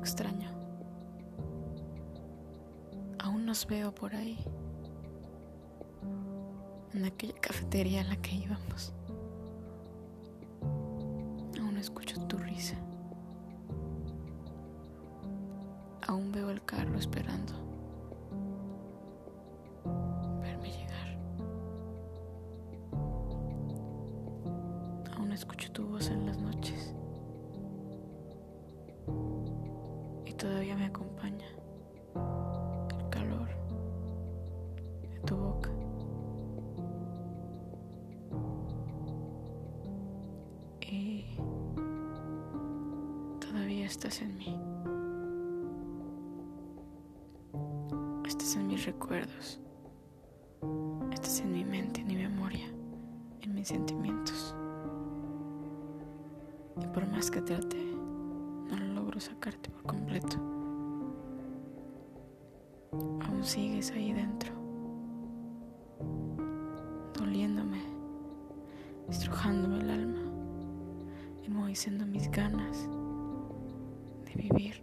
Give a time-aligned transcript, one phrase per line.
[0.00, 0.50] extraño.
[3.18, 4.38] Aún nos veo por ahí,
[6.94, 8.92] en aquella cafetería en la que íbamos.
[11.60, 12.76] Aún escucho tu risa.
[16.08, 17.52] Aún veo el carro esperando
[20.42, 21.18] verme llegar.
[25.16, 26.94] Aún escucho tu voz en las noches.
[30.30, 31.48] Y todavía me acompaña
[33.00, 33.48] el calor
[35.10, 35.70] de tu boca.
[40.88, 41.24] Y
[43.40, 44.56] todavía estás en mí.
[48.24, 49.60] Estás en mis recuerdos.
[51.12, 52.68] Estás en mi mente, en mi memoria,
[53.40, 54.54] en mis sentimientos.
[56.80, 57.99] Y por más que trate,
[59.20, 60.36] sacarte por completo.
[62.92, 64.52] Aún sigues ahí dentro,
[67.18, 67.80] doliéndome,
[69.08, 70.20] estrujándome el alma,
[71.44, 72.88] enmoheciendo mis ganas
[74.24, 74.82] de vivir.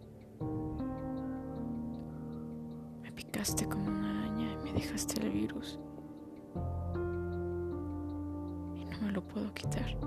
[3.01, 5.79] Me picaste como una araña y me dejaste el virus.
[8.75, 9.97] Y no me lo puedo quitar.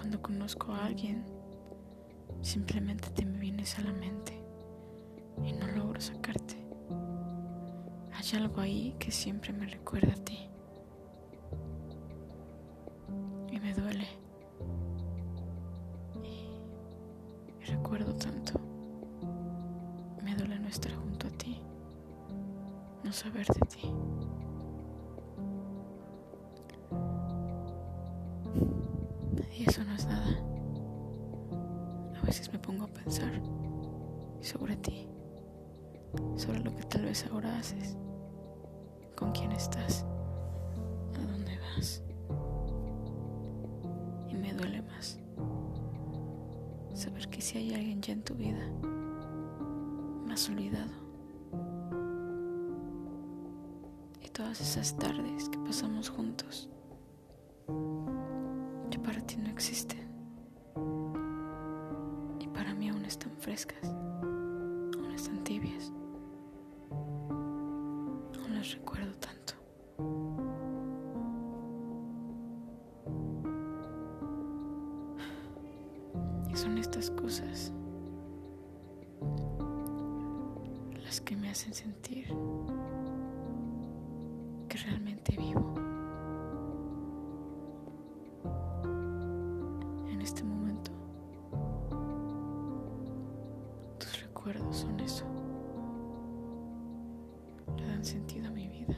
[0.00, 1.22] Cuando conozco a alguien,
[2.40, 4.32] simplemente te me vienes a la mente
[5.44, 6.56] y no logro sacarte.
[8.14, 10.38] Hay algo ahí que siempre me recuerda a ti.
[13.52, 14.08] Y me duele.
[16.22, 16.48] Y,
[17.60, 18.58] y recuerdo tanto.
[20.24, 21.60] Me duele no estar junto a ti.
[23.04, 23.94] No saber de ti.
[29.60, 30.38] Y eso no es nada.
[32.18, 33.30] A veces me pongo a pensar
[34.40, 35.06] sobre ti,
[36.34, 37.94] sobre lo que tal vez ahora haces,
[39.14, 40.06] con quién estás,
[41.14, 42.02] a dónde vas.
[44.30, 45.18] Y me duele más
[46.94, 48.66] saber que si hay alguien ya en tu vida,
[50.24, 50.92] me has olvidado.
[54.22, 56.70] Y todas esas tardes que pasamos juntos,
[59.30, 60.00] ti no existen.
[62.40, 65.92] Y para mí aún están frescas, aún están tibias.
[66.90, 69.54] Aún las recuerdo tanto.
[76.52, 77.72] Y son estas cosas
[81.04, 82.26] las que me hacen sentir
[84.68, 85.89] que realmente vivo.
[94.00, 95.24] Tus recuerdos son eso.
[97.76, 98.96] Le dan sentido a mi vida.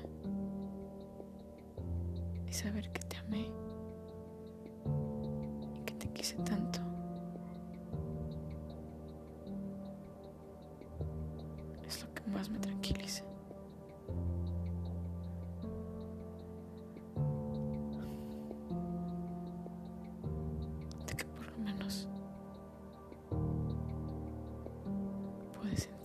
[2.47, 3.51] Y saber que te amé
[5.75, 6.81] y que te quise tanto.
[11.87, 13.25] Es lo que más me tranquiliza.
[25.73, 26.02] De